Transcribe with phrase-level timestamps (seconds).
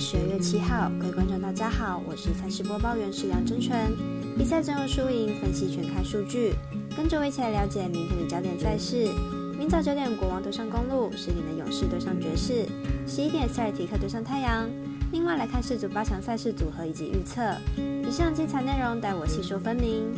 [0.00, 3.94] 十二月七号，各位观众大家好，我是赛事播报员石梁真纯。
[4.34, 6.54] 比赛总有输赢，分析全看数据，
[6.96, 9.10] 跟着我一起来了解明天的焦点赛事。
[9.58, 12.66] 明早九点，国王对上公路；十点的勇士对上爵士；
[13.06, 14.66] 十一点，塞尔提克对上太阳。
[15.12, 17.42] 另外来看世足八强赛事组合以及预测。
[17.76, 20.08] 以上精彩内容，待我细说分明。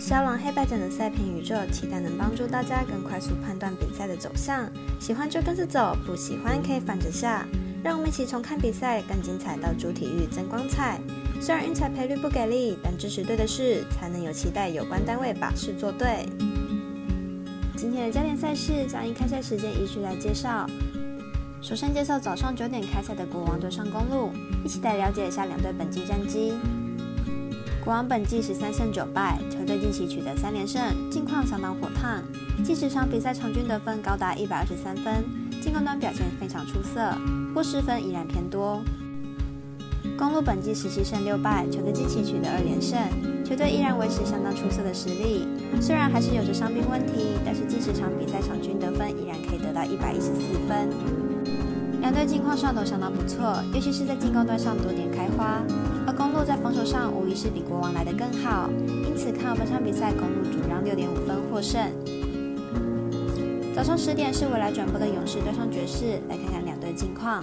[0.00, 4.66] 消亡黑白奖的赛评宇宙，期待能帮助大家更快速判断比赛的走向。
[4.98, 7.46] 喜欢就跟着走，不喜欢可以反着下。
[7.82, 11.00] 让我们一起从看比赛更精彩到主体育增光彩。
[11.40, 16.26] 虽然运彩赔率不给力，但支持对的事，才能有期待有关单位把事做对。
[17.76, 20.68] 今天的焦点赛事将以开赛时间依序来介绍。
[21.60, 24.30] 首先介绍早上九点开赛的国王对上公路，
[24.64, 26.52] 一起来了解一下两队本季战绩。
[27.84, 32.22] 国王本季十三胜九败，球队近期取得三连胜，近况相当火烫，
[32.64, 35.24] 近十场比赛场均得分高达一百二十三分，
[35.62, 37.16] 进攻端表现非常出色。
[37.54, 38.82] 过失分依然偏多。
[40.18, 42.98] 公路本季十七胜六败，球队近期取得二连胜，
[43.44, 45.46] 球队依然维持相当出色的实力。
[45.80, 50.90] 虽然还是有着伤病问题，但是近十场比赛场均得分依然可以得到一百一十四分。
[52.00, 55.62] 两队近况上都相当不错，尤其是在进攻端上多点开花。
[56.04, 58.68] 而公路在防守上无疑是比国王来得更好，
[59.06, 61.80] 因此看好本场比赛公路主让六点五分获胜。
[63.82, 67.42] 早上十点是未来转播的勇士对上爵士，来看看两队近况。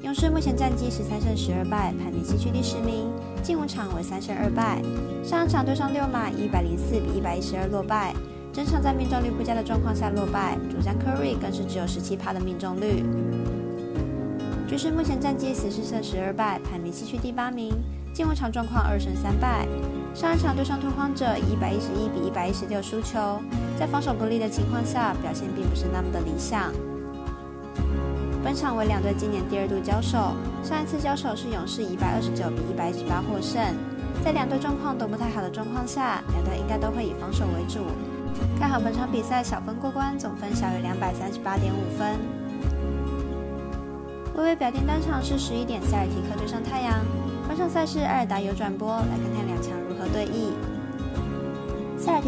[0.00, 4.80] 勇士目前战绩十三胜十二败，排名西区第十名，近五场为三胜二败。
[5.22, 8.14] 上一场对上六马，以一百零四比一百一十二落败，
[8.50, 13.04] 整场在命中率不佳的状况下落败，主将 Curry 更是只有十七趴的命中率。
[14.66, 17.74] 爵士目前战绩十四胜十二败，排名西区第八名，
[18.14, 19.68] 近五场状况二胜三败。
[20.18, 23.40] 上一场对上拓荒者，以一百一十一比一百一十六输球。
[23.78, 26.72] 在防守不利的情况下，表现并不是那么的理想。
[28.42, 33.62] 本场为两队今年第二度交手，上一次交手是勇士一百二十九比一百一十八获胜。
[34.24, 37.86] 在两队状况都不太好的状况下，两队应该都会以防守为主。
[38.58, 42.18] 看好本场比赛小分过关，总分小于两百三十八点五分。
[44.34, 46.98] 微微表定单场是十一点，塞尔提克对上太阳。
[47.46, 49.78] 本场赛事艾尔达有转播，来看看两强。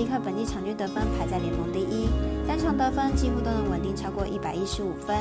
[0.00, 2.09] 塞尔提克本季场均得分排在联盟第一，
[2.49, 5.15] 单场得分几乎都能稳定超过一百一十五分。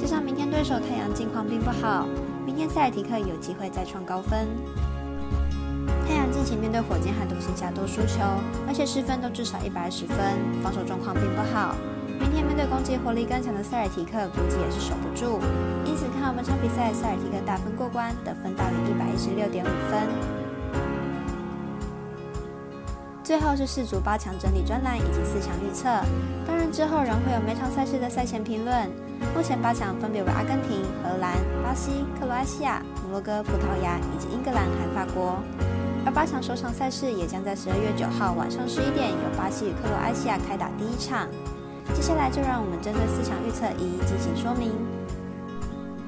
[0.00, 2.08] 加上明天对手太阳近况并不好，
[2.44, 4.48] 明天塞尔提克有机会再创高分。
[6.08, 8.18] 太阳近期面对火箭和独行侠都输球，
[8.66, 10.18] 而且失分都至少一百二十分，
[10.60, 11.76] 防守状况并不好。
[12.18, 15.38] 明天面对攻击火力更强的塞尔提克，估计也是守不住。
[15.84, 20.35] 因此看好本场比赛塞尔提克大分过关，得分大于一百一十六点五分。
[23.26, 25.88] 最后是四足八强整理专栏以及四强预测，
[26.46, 28.88] 当然之后仍会有每场赛事的赛前评论。
[29.34, 35.42] 目前八强分别为阿根廷、荷兰、巴西、克罗埃西亚、摩洛哥、葡萄牙以及英格兰和法国。
[36.04, 41.26] 而八强首场赛事也将在十二月九号晚上十一点由巴西与克罗埃西亚开打第一场。
[41.92, 44.70] 接下来就让我们针对四强预测一一进行说明。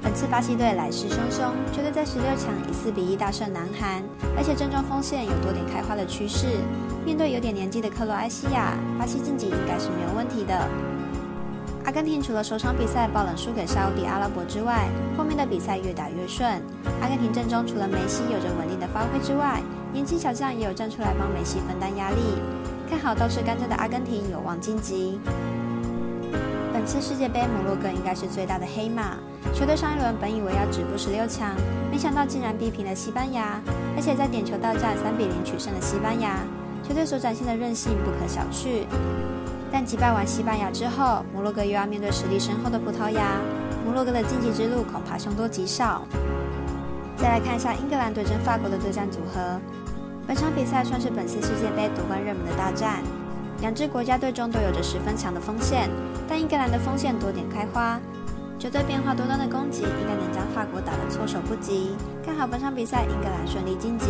[0.01, 4.01] 本次巴西队来势汹汹，球队在十六强以四比一大胜南韩，
[4.37, 6.47] 而且正中锋线有多点开花的趋势。
[7.05, 10.67] 面对有点年纪的克罗埃西亚，巴西晋级应该是没有问题的。
[11.85, 16.47] 阿根廷除了首场比赛爆冷输给沙地阿拉伯之外，后面的比赛越打越顺。
[17.01, 19.61] 阿根廷阵中除了梅西有着稳定的发挥之外，
[19.91, 22.17] 年轻小将也有站出来帮梅西分担压力。
[22.89, 25.19] 看好倒是干脆的阿根廷有望晋级。
[26.71, 29.17] 本次世界杯，摩洛哥应该是最大的黑马。
[29.53, 31.55] 球队上一轮本以为要止步十六强，
[31.91, 33.59] 没想到竟然逼平了西班牙，
[33.95, 36.39] 而且在点球大战三比零取胜了西班牙。
[36.81, 38.85] 球队所展现的韧性不可小觑，
[39.71, 43.39] 但击败完西班牙之后，摩洛哥又要面对实力深厚的葡萄牙，
[43.85, 46.03] 摩洛哥的晋级之路恐怕凶多吉少。
[47.17, 49.59] 再来看一下英格兰对阵法国的对战组合，
[50.25, 53.03] 本场比赛算是本次世界杯夺冠热门的大战，
[53.61, 55.89] 两支国家队中都有着十分强的锋线，
[56.27, 57.99] 但英格兰的锋线多点开花，
[58.59, 61.95] 绝对变化多端的攻击应该能将法国打得措手不及。
[62.23, 64.05] 看好本场比赛，英格兰顺利晋级。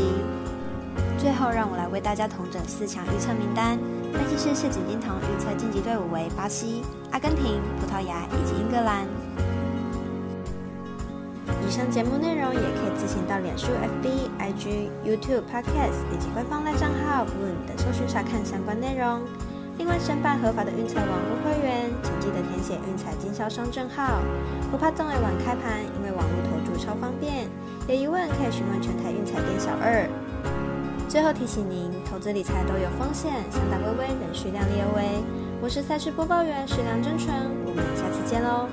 [1.19, 3.77] 最后，让我来为大家统整四强预测名单。
[4.11, 6.81] 分析师谢景金童预测晋级队伍为巴西、
[7.11, 9.05] 阿根廷、葡萄牙以及英格兰。
[11.67, 13.67] 以上节目内容也可以自行到脸书、
[14.01, 19.21] FB、IG、YouTube、Podcast 以及官方赖账号 Boom 等搜寻查看相关内容。
[19.79, 24.19] 另外，申办合法的运彩网络会员，请记得填写运彩经销商证号。
[24.69, 27.47] 不怕中尾晚开盘，因为网络投注超方便。
[27.87, 30.05] 有疑问可以询问全台运彩店小二。
[31.07, 35.23] 最后提醒您，投资理财都有风险，想打微微，仍需量力而为。
[35.61, 37.33] 我是赛事播报员石梁真纯，
[37.65, 38.67] 我们下次见喽。